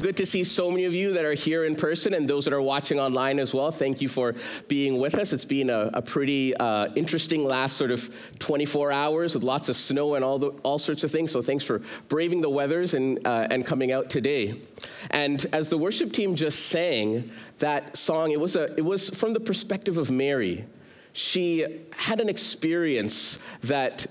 [0.00, 2.54] Good to see so many of you that are here in person and those that
[2.54, 3.70] are watching online as well.
[3.70, 4.34] Thank you for
[4.66, 5.34] being with us.
[5.34, 9.76] It's been a, a pretty uh, interesting last sort of 24 hours with lots of
[9.76, 11.32] snow and all, the, all sorts of things.
[11.32, 14.62] So thanks for braving the weathers and, uh, and coming out today.
[15.10, 19.34] And as the worship team just sang that song, it was, a, it was from
[19.34, 20.64] the perspective of Mary.
[21.12, 24.06] She had an experience that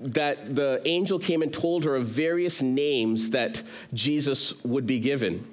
[0.00, 3.62] that the angel came and told her of various names that
[3.94, 5.46] Jesus would be given.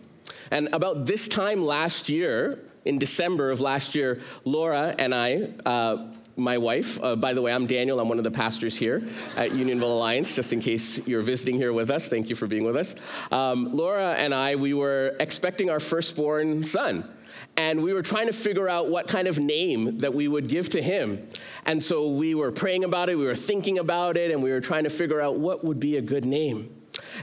[0.51, 6.07] And about this time last year, in December of last year, Laura and I, uh,
[6.35, 7.99] my wife, uh, by the way, I'm Daniel.
[7.99, 9.03] I'm one of the pastors here
[9.37, 12.09] at Unionville Alliance, just in case you're visiting here with us.
[12.09, 12.95] Thank you for being with us.
[13.31, 17.09] Um, Laura and I, we were expecting our firstborn son
[17.55, 20.69] and we were trying to figure out what kind of name that we would give
[20.71, 21.27] to him.
[21.65, 24.61] And so we were praying about it, we were thinking about it, and we were
[24.61, 26.73] trying to figure out what would be a good name.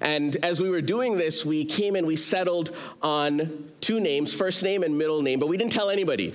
[0.01, 4.62] And as we were doing this, we came and we settled on two names, first
[4.62, 6.35] name and middle name, but we didn't tell anybody.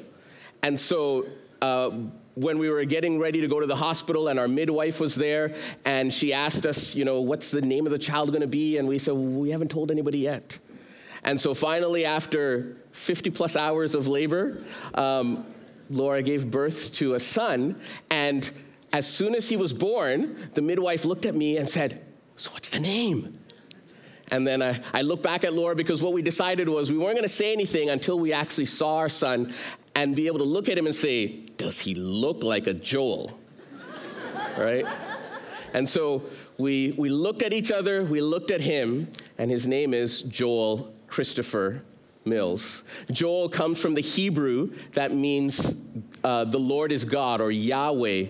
[0.62, 1.26] And so
[1.62, 1.92] uh,
[2.36, 5.56] when we were getting ready to go to the hospital and our midwife was there
[5.86, 8.78] and she asked us, you know, what's the name of the child going to be?
[8.78, 10.60] And we said, well, we haven't told anybody yet.
[11.26, 15.46] And so finally, after 50 plus hours of labor, um,
[15.90, 17.82] Laura gave birth to a son.
[18.12, 18.50] And
[18.94, 22.70] as soon as he was born, the midwife looked at me and said, So what's
[22.70, 23.40] the name?
[24.32, 27.16] And then I, I looked back at Laura because what we decided was we weren't
[27.16, 29.54] going to say anything until we actually saw our son
[29.96, 33.38] and be able to look at him and say, Does he look like a Joel?
[34.58, 34.86] right?
[35.74, 36.24] And so
[36.60, 39.10] we, we looked at each other, we looked at him,
[39.40, 41.84] and his name is Joel Christopher
[42.26, 42.84] Mills.
[43.12, 45.76] Joel comes from the Hebrew that means
[46.24, 48.28] uh, the Lord is God or Yahweh,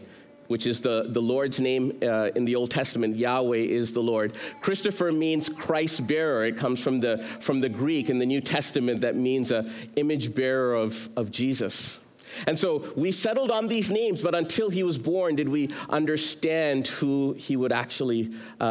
[0.47, 3.15] which is the, the Lord's name uh, in the Old Testament.
[3.15, 4.37] Yahweh is the Lord.
[4.61, 6.45] Christopher means Christ bearer.
[6.45, 10.35] It comes from the, from the Greek in the New Testament that means a image
[10.35, 11.99] bearer of, of Jesus.
[12.47, 16.87] And so we settled on these names, but until he was born, did we understand
[16.87, 18.63] who he would actually, uh,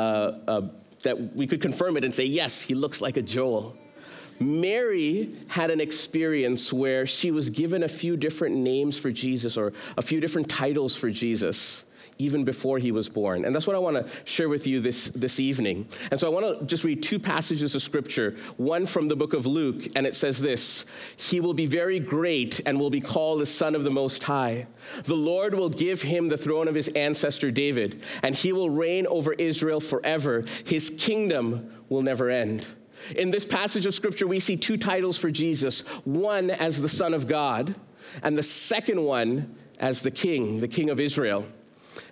[0.46, 0.68] uh
[1.02, 3.76] that we could confirm it and say, yes, he looks like a Joel.
[4.40, 9.72] Mary had an experience where she was given a few different names for Jesus or
[9.96, 11.84] a few different titles for Jesus
[12.18, 13.44] even before he was born.
[13.44, 15.86] And that's what I want to share with you this, this evening.
[16.10, 19.32] And so I want to just read two passages of scripture, one from the book
[19.32, 23.40] of Luke, and it says this He will be very great and will be called
[23.40, 24.66] the Son of the Most High.
[25.04, 29.06] The Lord will give him the throne of his ancestor David, and he will reign
[29.06, 30.44] over Israel forever.
[30.64, 32.66] His kingdom will never end.
[33.16, 37.14] In this passage of scripture, we see two titles for Jesus one as the Son
[37.14, 37.74] of God,
[38.22, 41.46] and the second one as the King, the King of Israel.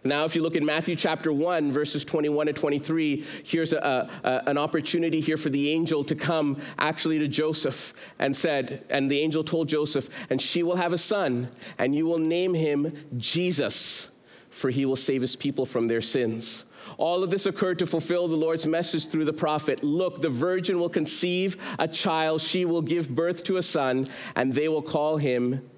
[0.04, 4.42] Now, if you look in Matthew chapter 1, verses 21 to 23, here's a, a,
[4.48, 9.20] an opportunity here for the angel to come actually to Joseph and said, and the
[9.20, 14.10] angel told Joseph, and she will have a son, and you will name him Jesus,
[14.50, 16.64] for he will save his people from their sins.
[16.98, 20.78] All of this occurred to fulfill the Lord's message through the prophet Look, the virgin
[20.78, 25.16] will conceive a child, she will give birth to a son, and they will call
[25.16, 25.68] him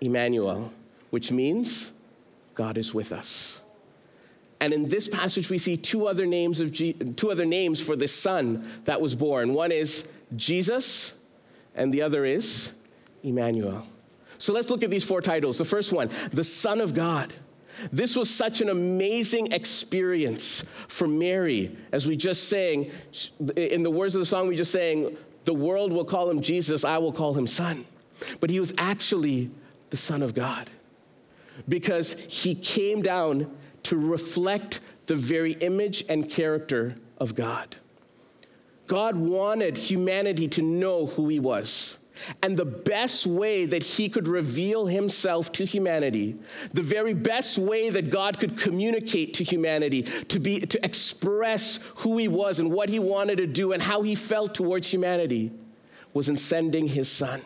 [0.00, 0.72] Emmanuel,
[1.10, 1.92] which means
[2.54, 3.60] God is with us.
[4.60, 7.96] And in this passage, we see two other names of G- two other names for
[7.96, 9.54] this son that was born.
[9.54, 10.06] One is
[10.36, 11.14] Jesus,
[11.74, 12.72] and the other is
[13.22, 13.86] Emmanuel.
[14.38, 15.58] So let's look at these four titles.
[15.58, 17.32] The first one, the Son of God.
[17.92, 22.90] This was such an amazing experience for Mary, as we just sang,
[23.56, 26.84] in the words of the song we just sang, the world will call him Jesus,
[26.84, 27.84] I will call him Son.
[28.40, 29.50] But he was actually
[29.90, 30.68] the Son of God
[31.68, 33.50] because he came down
[33.84, 37.76] to reflect the very image and character of God.
[38.86, 41.96] God wanted humanity to know who he was.
[42.42, 46.36] And the best way that he could reveal himself to humanity,
[46.72, 52.18] the very best way that God could communicate to humanity, to, be, to express who
[52.18, 55.52] he was and what he wanted to do and how he felt towards humanity,
[56.12, 57.42] was in sending his son.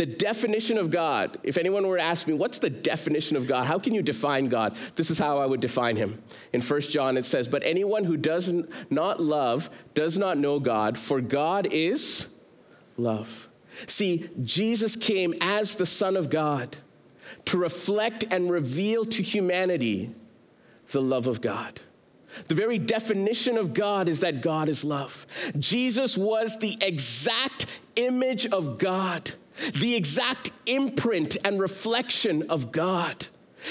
[0.00, 3.66] The definition of God, if anyone were to ask me, what's the definition of God?
[3.66, 4.74] How can you define God?
[4.96, 6.22] This is how I would define him.
[6.54, 8.50] In 1 John, it says, But anyone who does
[8.88, 12.28] not love does not know God, for God is
[12.96, 13.49] love.
[13.86, 16.76] See, Jesus came as the Son of God
[17.46, 20.14] to reflect and reveal to humanity
[20.90, 21.80] the love of God.
[22.48, 25.26] The very definition of God is that God is love.
[25.58, 29.32] Jesus was the exact image of God,
[29.74, 33.26] the exact imprint and reflection of God.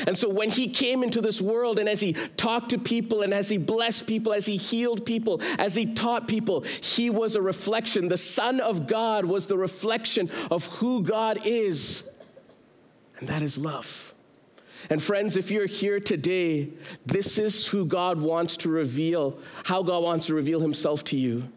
[0.07, 3.33] And so when he came into this world and as he talked to people and
[3.33, 7.41] as he blessed people, as he healed people, as he taught people, he was a
[7.41, 8.07] reflection.
[8.07, 12.09] The Son of God was the reflection of who God is,
[13.17, 14.13] and that is love.
[14.89, 16.69] And friends, if you're here today,
[17.05, 21.49] this is who God wants to reveal, how God wants to reveal himself to you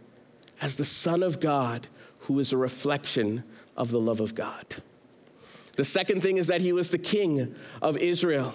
[0.61, 1.87] as the Son of God
[2.21, 3.45] who is a reflection
[3.77, 4.65] of the love of God.
[5.77, 8.55] The second thing is that he was the king of Israel.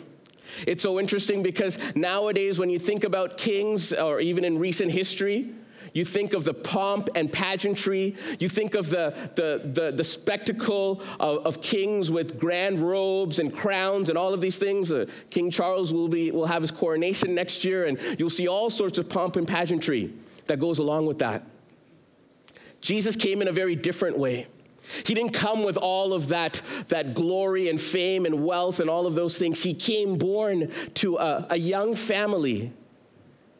[0.65, 5.51] It's so interesting because nowadays, when you think about kings, or even in recent history,
[5.93, 8.15] you think of the pomp and pageantry.
[8.39, 13.53] You think of the, the, the, the spectacle of, of, kings with grand robes and
[13.53, 14.91] crowns and all of these things.
[14.91, 18.69] Uh, King Charles will, be, will have his coronation next year, and you'll see all
[18.69, 20.13] sorts of pomp and pageantry
[20.45, 21.43] that goes along with that.
[22.79, 24.47] Jesus came in a very different way.
[25.05, 29.05] He didn't come with all of that, that glory and fame and wealth and all
[29.05, 29.63] of those things.
[29.63, 32.71] He came born to a, a young family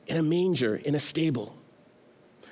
[0.07, 1.53] in a manger, in a stable.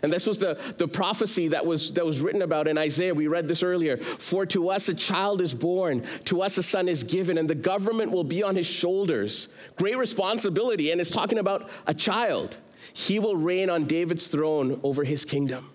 [0.03, 3.15] And this was the, the prophecy that was, that was written about in Isaiah.
[3.15, 3.97] We read this earlier.
[3.97, 7.55] For to us a child is born, to us a son is given, and the
[7.55, 9.47] government will be on his shoulders.
[9.77, 10.91] Great responsibility.
[10.91, 12.57] And it's talking about a child.
[12.93, 15.71] He will reign on David's throne over his kingdom.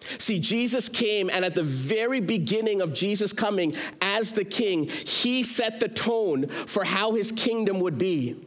[0.00, 5.42] See, Jesus came, and at the very beginning of Jesus coming as the king, he
[5.42, 8.44] set the tone for how his kingdom would be.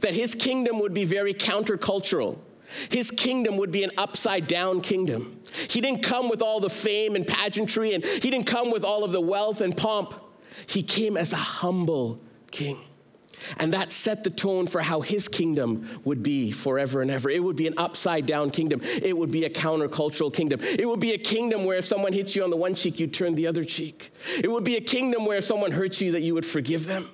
[0.00, 2.38] That his kingdom would be very countercultural.
[2.88, 5.40] His kingdom would be an upside down kingdom.
[5.68, 9.04] He didn't come with all the fame and pageantry, and he didn't come with all
[9.04, 10.14] of the wealth and pomp.
[10.66, 12.20] He came as a humble
[12.50, 12.78] king.
[13.58, 17.30] And that set the tone for how his kingdom would be forever and ever.
[17.30, 18.80] It would be an upside down kingdom.
[18.82, 20.60] It would be a countercultural kingdom.
[20.62, 23.06] It would be a kingdom where if someone hits you on the one cheek, you
[23.06, 24.12] turn the other cheek.
[24.42, 27.10] It would be a kingdom where if someone hurts you, that you would forgive them.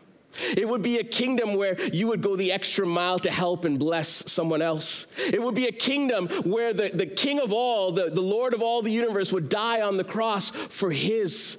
[0.56, 3.78] It would be a kingdom where you would go the extra mile to help and
[3.78, 5.06] bless someone else.
[5.18, 8.62] It would be a kingdom where the, the king of all, the, the Lord of
[8.62, 11.58] all the universe, would die on the cross for his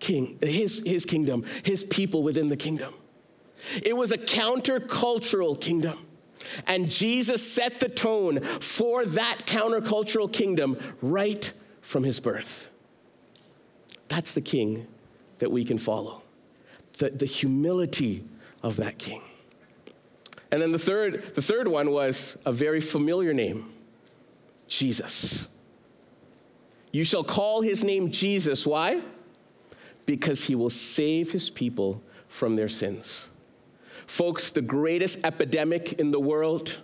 [0.00, 2.94] king, his, his kingdom, his people within the kingdom.
[3.82, 5.98] It was a countercultural kingdom.
[6.66, 12.70] And Jesus set the tone for that countercultural kingdom right from his birth.
[14.08, 14.86] That's the king
[15.38, 16.22] that we can follow,
[16.98, 18.24] the, the humility
[18.62, 19.22] of that king.
[20.50, 23.72] And then the third, the third one was a very familiar name
[24.66, 25.48] Jesus.
[26.90, 28.66] You shall call his name Jesus.
[28.66, 29.02] Why?
[30.06, 33.28] Because he will save his people from their sins.
[34.08, 36.78] Folks, the greatest epidemic in the world,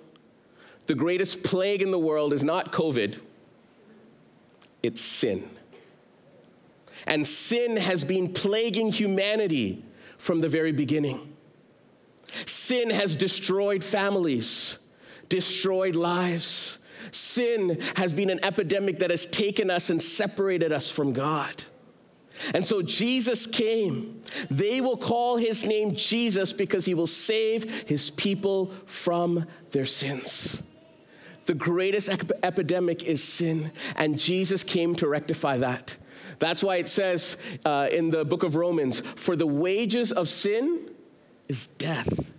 [0.87, 3.19] the greatest plague in the world is not COVID,
[4.82, 5.49] it's sin.
[7.06, 9.82] And sin has been plaguing humanity
[10.19, 11.35] from the very beginning.
[12.44, 14.79] Sin has destroyed families,
[15.31, 16.79] destroyed lives.
[17.11, 21.65] Sin has been an epidemic that has taken us and separated us from God.
[22.52, 24.22] And so Jesus came.
[24.50, 30.62] They will call his name Jesus because he will save his people from their sins.
[31.46, 35.96] The greatest ep- epidemic is sin, and Jesus came to rectify that.
[36.38, 40.90] That's why it says uh, in the book of Romans for the wages of sin
[41.48, 42.32] is death,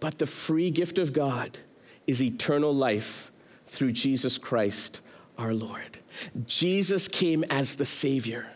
[0.00, 1.58] but the free gift of God
[2.06, 3.30] is eternal life
[3.66, 5.02] through Jesus Christ
[5.38, 5.98] our Lord.
[6.46, 8.46] Jesus came as the Savior.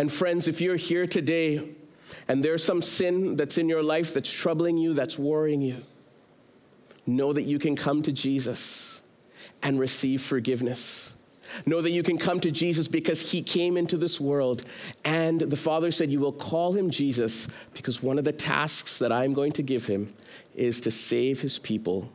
[0.00, 1.62] And friends, if you're here today
[2.26, 5.76] and there's some sin that's in your life that's troubling you, that's worrying you,
[7.06, 9.02] know that you can come to Jesus
[9.62, 11.14] and receive forgiveness.
[11.66, 14.64] Know that you can come to Jesus because he came into this world.
[15.04, 19.12] And the Father said, You will call him Jesus because one of the tasks that
[19.12, 20.14] I'm going to give him
[20.54, 22.10] is to save his people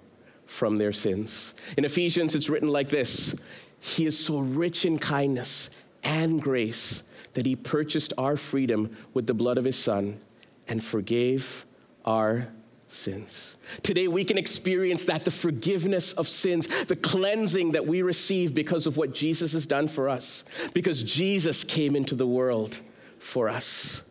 [0.47, 1.53] from their sins.
[1.77, 3.35] In Ephesians, it's written like this
[3.79, 5.69] He is so rich in kindness
[6.03, 7.03] and grace
[7.35, 10.19] that he purchased our freedom with the blood of his son
[10.67, 11.65] and forgave
[12.03, 12.47] our
[12.87, 13.57] sins.
[13.83, 18.87] Today, we can experience that the forgiveness of sins, the cleansing that we receive because
[18.87, 22.81] of what Jesus has done for us, because Jesus came into the world
[23.19, 24.03] for us,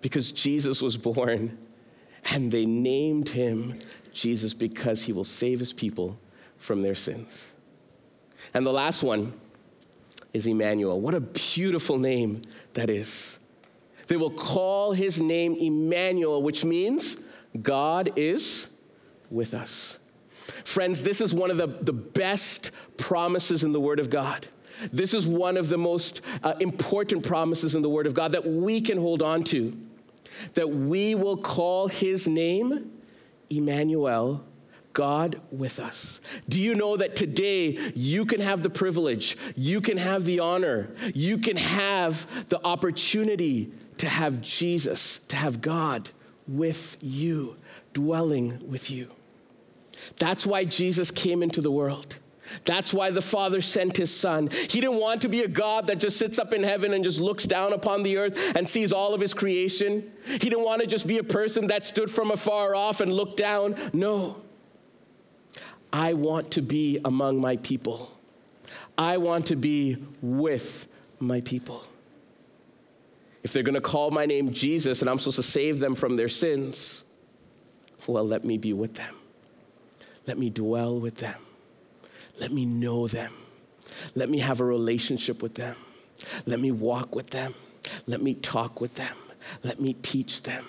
[0.00, 1.58] because Jesus was born,
[2.30, 3.78] and they named him
[4.12, 6.18] Jesus because he will save his people
[6.58, 7.46] from their sins.
[8.52, 9.32] And the last one,
[10.32, 11.00] is Emmanuel.
[11.00, 12.42] What a beautiful name
[12.74, 13.38] that is.
[14.06, 17.16] They will call his name Emmanuel, which means
[17.60, 18.68] God is
[19.30, 19.98] with us.
[20.64, 24.46] Friends, this is one of the, the best promises in the Word of God.
[24.92, 28.46] This is one of the most uh, important promises in the Word of God that
[28.46, 29.76] we can hold on to.
[30.54, 32.90] that we will call his name
[33.50, 34.44] Emmanuel,
[34.98, 36.20] God with us.
[36.48, 40.90] Do you know that today you can have the privilege, you can have the honor,
[41.14, 46.10] you can have the opportunity to have Jesus, to have God
[46.48, 47.54] with you,
[47.92, 49.12] dwelling with you?
[50.16, 52.18] That's why Jesus came into the world.
[52.64, 54.48] That's why the Father sent his Son.
[54.48, 57.20] He didn't want to be a God that just sits up in heaven and just
[57.20, 60.10] looks down upon the earth and sees all of his creation.
[60.26, 63.36] He didn't want to just be a person that stood from afar off and looked
[63.36, 63.76] down.
[63.92, 64.42] No.
[65.92, 68.12] I want to be among my people.
[68.96, 71.84] I want to be with my people.
[73.42, 76.16] If they're going to call my name Jesus and I'm supposed to save them from
[76.16, 77.02] their sins,
[78.06, 79.14] well, let me be with them.
[80.26, 81.40] Let me dwell with them.
[82.40, 83.32] Let me know them.
[84.14, 85.76] Let me have a relationship with them.
[86.46, 87.54] Let me walk with them.
[88.06, 89.16] Let me talk with them.
[89.62, 90.66] Let me teach them.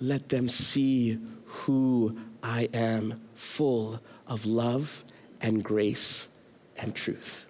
[0.00, 5.04] Let them see who I am, full of love
[5.40, 6.28] and grace
[6.76, 7.46] and truth.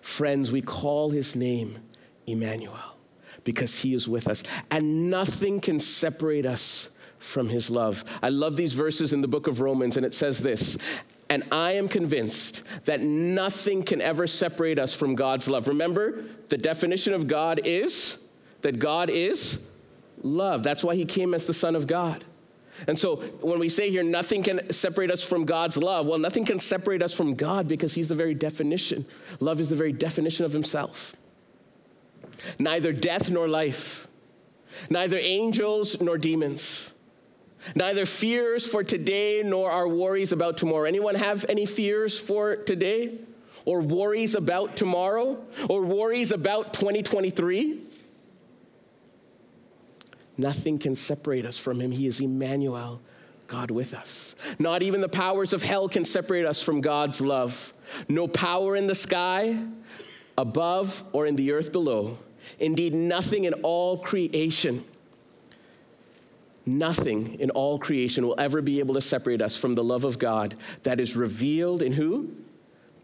[0.00, 1.78] Friends, we call his name
[2.26, 2.96] Emmanuel
[3.44, 8.04] because he is with us, and nothing can separate us from his love.
[8.22, 10.78] I love these verses in the book of Romans, and it says this
[11.28, 15.68] and I am convinced that nothing can ever separate us from God's love.
[15.68, 18.18] Remember, the definition of God is
[18.62, 19.60] that God is
[20.26, 20.62] love.
[20.62, 22.24] That's why he came as the Son of God.
[22.88, 26.44] And so when we say here, nothing can separate us from God's love, well, nothing
[26.44, 29.06] can separate us from God because he's the very definition.
[29.40, 31.16] Love is the very definition of himself.
[32.58, 34.06] Neither death nor life,
[34.90, 36.92] neither angels nor demons
[37.74, 40.84] Neither fears for today nor our worries about tomorrow.
[40.84, 43.18] Anyone have any fears for today?
[43.64, 45.42] Or worries about tomorrow?
[45.68, 47.82] Or worries about 2023?
[50.38, 51.90] Nothing can separate us from him.
[51.90, 53.00] He is Emmanuel,
[53.46, 54.34] God with us.
[54.58, 57.72] Not even the powers of hell can separate us from God's love.
[58.08, 59.58] No power in the sky,
[60.36, 62.18] above, or in the earth below.
[62.58, 64.84] Indeed, nothing in all creation
[66.66, 70.18] Nothing in all creation will ever be able to separate us from the love of
[70.18, 72.34] God that is revealed in who?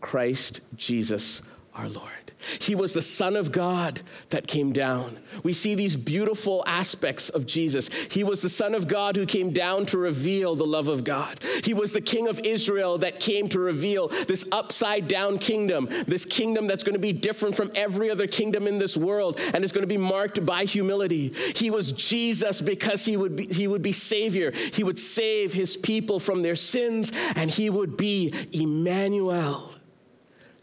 [0.00, 1.42] Christ Jesus
[1.74, 2.32] our Lord.
[2.60, 5.18] He was the Son of God that came down.
[5.42, 7.88] We see these beautiful aspects of Jesus.
[8.10, 11.38] He was the Son of God who came down to reveal the love of God.
[11.64, 16.24] He was the King of Israel that came to reveal this upside down kingdom, this
[16.24, 19.72] kingdom that's going to be different from every other kingdom in this world and is
[19.72, 21.28] going to be marked by humility.
[21.54, 24.52] He was Jesus because he would be, he would be Savior.
[24.52, 29.72] He would save his people from their sins and he would be Emmanuel,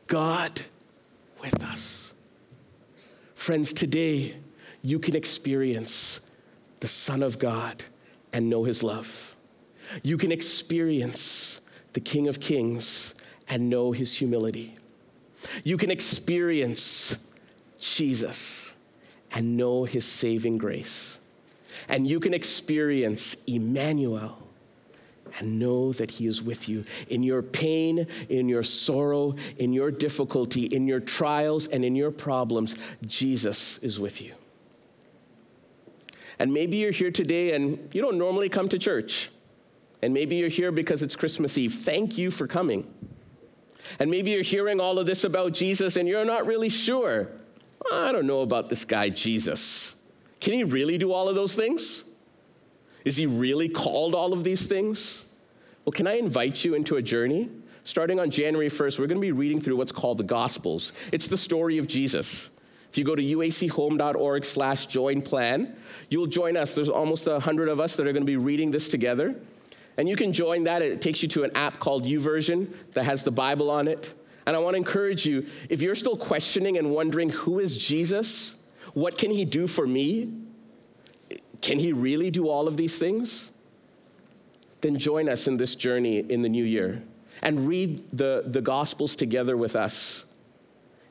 [0.08, 0.62] God
[1.40, 2.14] with us.
[3.36, 4.36] Friends, today
[4.82, 6.22] you can experience
[6.80, 7.84] the Son of God
[8.32, 9.36] and know his love.
[10.04, 11.62] You can experience
[11.94, 13.16] the King of Kings
[13.48, 14.76] and know his humility.
[15.64, 17.18] You can experience
[17.80, 18.74] Jesus
[19.32, 21.20] and know his saving grace.
[21.88, 24.49] And you can experience Emmanuel
[25.40, 29.92] and know that He is with you in your pain, in your sorrow, in your
[29.92, 32.76] difficulty, in your trials, and in your problems.
[33.06, 34.34] Jesus is with you.
[36.40, 39.30] And maybe you're here today and you don't normally come to church.
[40.02, 41.74] And maybe you're here because it's Christmas Eve.
[41.74, 42.88] Thank you for coming.
[44.00, 47.30] And maybe you're hearing all of this about Jesus and you're not really sure.
[47.92, 49.96] I don't know about this guy, Jesus.
[50.40, 52.06] Can he really do all of those things?
[53.06, 55.26] Is he really called all of these things?
[55.86, 57.50] Well, can I invite you into a journey?
[57.84, 60.92] Starting on January 1st, we're going to be reading through what's called the Gospels.
[61.12, 62.50] It's the story of Jesus.
[62.92, 65.76] If you go to uachome.org slash join plan,
[66.10, 66.76] you'll join us.
[66.76, 69.36] There's almost a hundred of us that are going to be reading this together.
[69.98, 70.82] And you can join that.
[70.82, 74.14] It takes you to an app called YouVersion that has the Bible on it.
[74.46, 78.56] And I want to encourage you, if you're still questioning and wondering who is Jesus,
[78.94, 80.34] what can he do for me?
[81.62, 83.52] Can he really do all of these things?
[84.82, 87.04] Then join us in this journey in the new year
[87.42, 90.26] and read the, the Gospels together with us.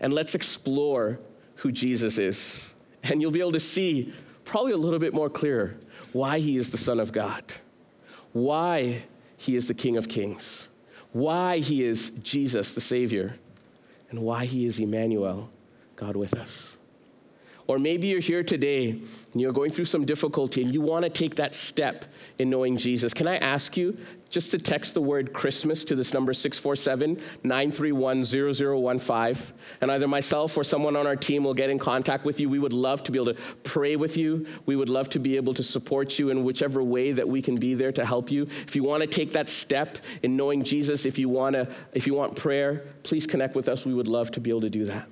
[0.00, 1.19] And let's explore
[1.57, 2.75] who Jesus is.
[3.02, 4.12] And you'll be able to see,
[4.45, 5.78] probably a little bit more clear,
[6.12, 7.45] why he is the Son of God,
[8.33, 9.02] why
[9.37, 10.69] he is the King of Kings,
[11.12, 13.37] why he is Jesus, the Savior,
[14.11, 15.50] and why he is Emmanuel,
[15.97, 16.77] God with us.
[17.69, 21.11] Or maybe you're here today and you're going through some difficulty and you want to
[21.11, 22.07] take that step
[22.39, 23.13] in knowing Jesus.
[23.13, 23.99] Can I ask you
[24.31, 29.55] just to text the word Christmas to this number 647 931 0015?
[29.83, 32.49] And either myself or someone on our team will get in contact with you.
[32.49, 34.47] We would love to be able to pray with you.
[34.65, 37.57] We would love to be able to support you in whichever way that we can
[37.57, 38.45] be there to help you.
[38.45, 42.07] If you want to take that step in knowing Jesus, if you want to, if
[42.07, 43.85] you want prayer, please connect with us.
[43.85, 45.07] We would love to be able to do that.